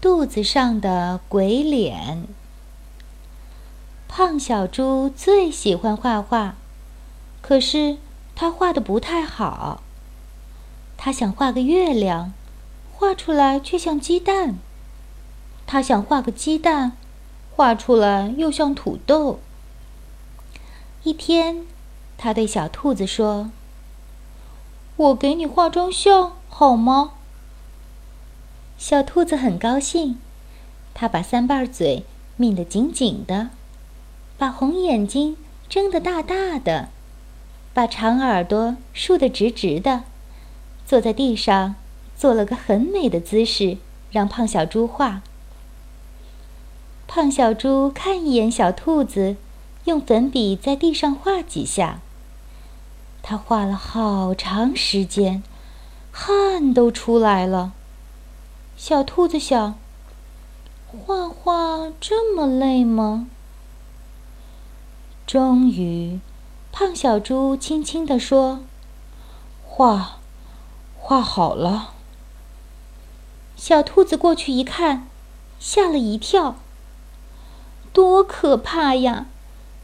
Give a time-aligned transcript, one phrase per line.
[0.00, 2.28] 肚子上的鬼脸。
[4.06, 6.54] 胖小猪最喜欢画画，
[7.40, 7.98] 可是
[8.36, 9.82] 他画的不太好。
[10.96, 12.32] 他想画个月亮，
[12.92, 14.54] 画出来却像鸡蛋；
[15.66, 16.92] 他想画个鸡蛋，
[17.56, 19.40] 画出来又像土豆。
[21.02, 21.66] 一天，
[22.16, 23.50] 他对小兔子说
[24.96, 27.14] ：“我给你画张像好吗？”
[28.78, 30.20] 小兔子很高兴，
[30.94, 32.04] 它把三瓣嘴
[32.36, 33.50] 抿得紧紧的，
[34.38, 35.36] 把红眼睛
[35.68, 36.88] 睁得大大的，
[37.74, 40.04] 把长耳朵竖得直直的，
[40.86, 41.74] 坐在地上
[42.16, 43.78] 做了个很美的姿势，
[44.12, 45.22] 让胖小猪画。
[47.08, 49.34] 胖小猪看一眼小兔子，
[49.86, 51.98] 用粉笔在地上画几下。
[53.22, 55.42] 他画了好长时间，
[56.12, 57.72] 汗都出来了。
[58.80, 59.76] 小兔子想：
[60.86, 63.26] 画画这么累吗？
[65.26, 66.20] 终于，
[66.70, 68.60] 胖小猪轻轻地说
[69.66, 70.20] ：“画，
[70.96, 71.92] 画好了。”
[73.58, 75.08] 小兔子过去一看，
[75.58, 76.54] 吓了一跳。
[77.92, 79.26] 多可怕呀！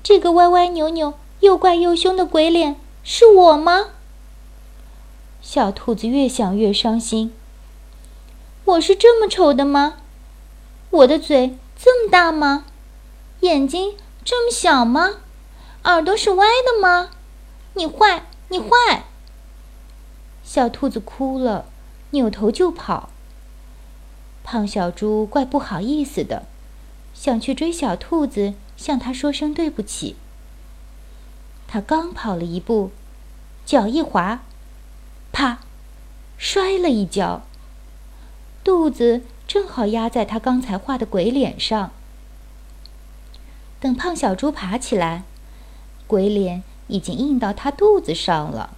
[0.00, 3.86] 这个歪歪扭扭、又怪又凶的鬼脸是我吗？
[5.42, 7.32] 小兔子越想越伤心。
[8.66, 9.98] 我是这么丑的吗？
[10.90, 12.64] 我的嘴这么大吗？
[13.40, 15.18] 眼睛这么小吗？
[15.84, 17.10] 耳朵是歪的吗？
[17.74, 19.04] 你坏，你坏！
[20.42, 21.66] 小兔子哭了，
[22.10, 23.10] 扭头就跑。
[24.42, 26.44] 胖小猪怪不好意思的，
[27.14, 30.16] 想去追小兔子，向它说声对不起。
[31.68, 32.90] 他刚跑了一步，
[33.64, 34.40] 脚一滑，
[35.30, 35.60] 啪，
[36.36, 37.42] 摔了一跤。
[38.66, 41.92] 肚子正好压在他刚才画的鬼脸上。
[43.78, 45.22] 等胖小猪爬起来，
[46.08, 48.70] 鬼脸已经印到他肚子上了。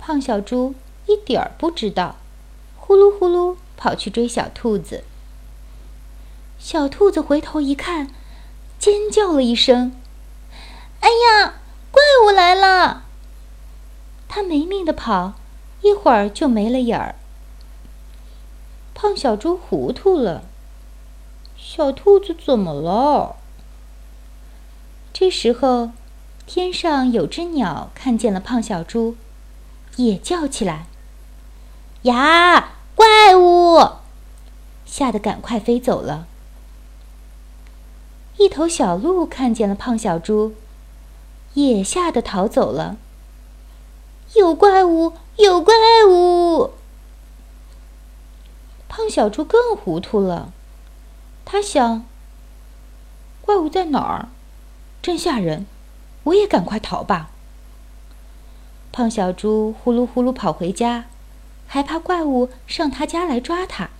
[0.00, 0.74] 胖小猪
[1.06, 2.16] 一点儿不知道，
[2.76, 5.04] 呼噜呼噜跑去追小兔子。
[6.58, 8.10] 小兔子回头一看，
[8.80, 9.92] 尖叫了一声
[10.98, 11.60] ：“哎呀，
[11.92, 13.04] 怪物来了！”
[14.26, 15.34] 他没命的跑，
[15.82, 17.14] 一会儿就没了影儿。
[18.94, 20.44] 胖小猪糊涂了，
[21.56, 23.36] 小兔子怎么了？
[25.12, 25.90] 这时候，
[26.46, 29.16] 天上有只鸟看见了胖小猪，
[29.96, 30.86] 也叫起来
[32.02, 33.80] ：“呀，怪物！”
[34.86, 36.26] 吓得赶快飞走了。
[38.38, 40.54] 一头小鹿看见了胖小猪，
[41.54, 42.96] 也吓得逃走了。
[44.34, 45.14] 有怪物！
[45.36, 45.74] 有怪
[46.08, 46.73] 物！
[49.04, 50.50] 胖小猪更糊涂了，
[51.44, 52.06] 他想：
[53.42, 54.28] 怪物在哪儿？
[55.02, 55.66] 真吓人！
[56.22, 57.28] 我也赶快逃吧。
[58.92, 61.04] 胖小猪呼噜呼噜跑回家，
[61.66, 63.90] 还怕怪物上他家来抓他。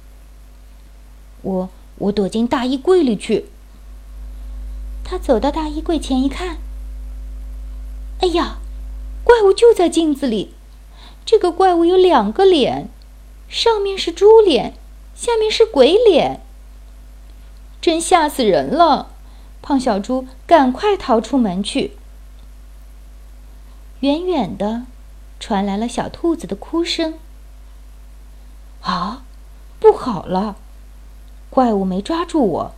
[1.43, 3.51] 我我躲进大衣柜里去。
[5.05, 6.57] 他走到大衣柜前一看，
[8.23, 8.57] 哎呀，
[9.23, 10.55] 怪物就在镜子里。
[11.27, 12.89] 这个怪物有两个脸，
[13.51, 14.73] 上面是猪脸。
[15.15, 16.41] 下面是鬼脸，
[17.81, 19.11] 真吓死人了！
[19.63, 21.97] 胖小猪赶快逃出门去。
[24.01, 24.83] 远远的，
[25.41, 27.15] 传来了小兔子的哭声。
[28.83, 29.23] 啊，
[29.81, 30.57] 不好了！
[31.49, 32.75] 怪物没抓住我，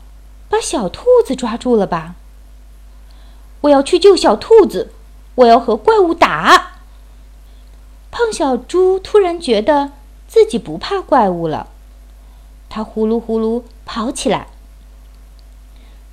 [0.48, 2.14] 把小兔子抓住了吧？
[3.62, 4.92] 我要去救小兔子，
[5.36, 6.74] 我要和怪物打。
[8.12, 9.92] 胖小猪突然觉得
[10.28, 11.70] 自己不怕怪物了。
[12.76, 14.48] 它呼噜呼噜跑起来。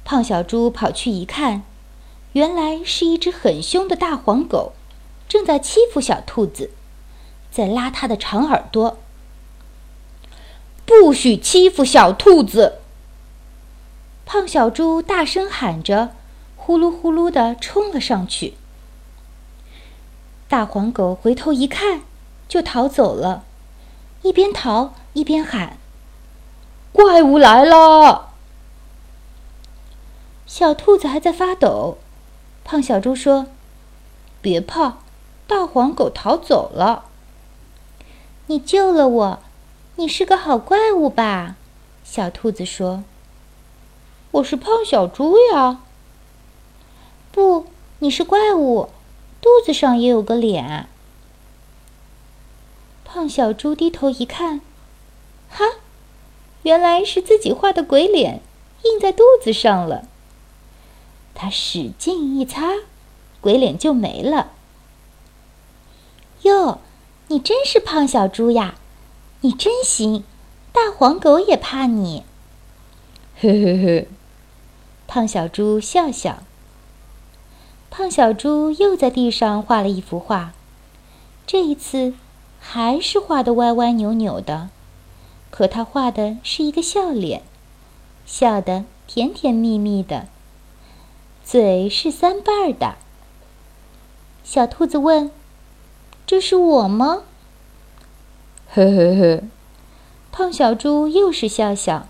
[0.05, 1.63] 胖小猪跑去一看，
[2.31, 4.71] 原来是一只很凶的大黄狗，
[5.27, 6.71] 正在欺负小兔子，
[7.51, 8.97] 在拉它的长耳朵。
[10.85, 12.79] 不许欺负小兔子！
[14.25, 16.11] 胖小猪大声喊着，
[16.55, 18.53] 呼噜呼噜的冲了上去。
[20.47, 22.03] 大黄狗回头一看，
[22.47, 23.43] 就逃走了，
[24.21, 25.77] 一边逃一边喊。
[26.93, 28.29] 怪物来了！
[30.45, 31.97] 小兔子还在发抖。
[32.63, 33.47] 胖小猪说
[34.41, 34.99] ：“别怕，
[35.47, 37.05] 大黄狗逃走了。”
[38.47, 39.39] 你救了我，
[39.95, 41.55] 你是个好怪物吧？
[42.03, 43.03] 小兔子说
[44.31, 45.79] ：“我是胖小猪呀。”
[47.33, 47.65] 不，
[47.99, 48.89] 你是怪物，
[49.41, 50.87] 肚子上也有个脸。
[53.03, 54.61] 胖小猪低头一看，
[55.49, 55.65] 哈！
[56.63, 58.41] 原来是自己画的鬼脸
[58.83, 60.05] 印在肚子上了。
[61.33, 62.73] 他使劲一擦，
[63.39, 64.51] 鬼脸就没了。
[66.43, 66.79] 哟，
[67.27, 68.75] 你真是胖小猪呀！
[69.41, 70.23] 你真行，
[70.71, 72.23] 大黄狗也怕你。
[73.41, 74.05] 呵呵呵，
[75.07, 76.43] 胖小猪笑笑。
[77.89, 80.53] 胖小猪又在地上画了一幅画，
[81.45, 82.13] 这一次
[82.59, 84.69] 还是画的歪歪扭扭的，
[85.55, 87.43] 可他画的是一个笑脸，
[88.25, 90.25] 笑得甜甜蜜蜜的，
[91.45, 92.95] 嘴是三瓣的。
[94.43, 95.29] 小兔子问
[96.25, 97.21] ：“这是我吗？”
[98.73, 99.43] 呵呵呵，
[100.31, 102.07] 胖小猪又是笑笑。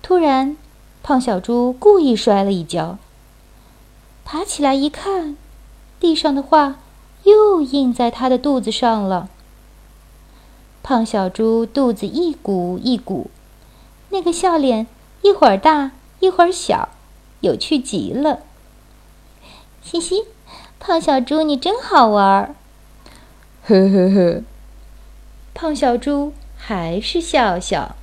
[0.00, 0.56] 突然，
[1.02, 2.96] 胖小猪故意摔了一跤。
[4.24, 5.36] 爬起来一看，
[6.00, 6.76] 地上的画
[7.24, 9.28] 又印在他的肚子上了。
[10.88, 13.28] 胖小猪肚子一鼓一鼓，
[14.10, 14.86] 那个笑脸
[15.20, 15.90] 一会儿大
[16.20, 16.90] 一会儿小，
[17.40, 18.42] 有趣极了。
[19.82, 20.26] 嘻嘻，
[20.78, 22.54] 胖小猪你真好玩儿。
[23.64, 24.42] 呵呵呵，
[25.54, 27.96] 胖小猪还是笑笑。